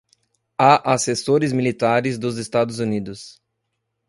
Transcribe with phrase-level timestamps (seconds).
[0.57, 3.39] há assessores militares dos Estados Unidos